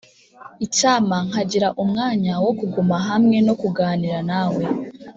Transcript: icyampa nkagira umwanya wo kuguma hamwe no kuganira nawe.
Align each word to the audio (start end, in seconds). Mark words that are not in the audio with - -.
icyampa 0.65 1.17
nkagira 1.27 1.67
umwanya 1.83 2.33
wo 2.43 2.51
kuguma 2.59 2.95
hamwe 3.07 3.37
no 3.47 3.53
kuganira 3.61 4.19
nawe. 4.29 4.63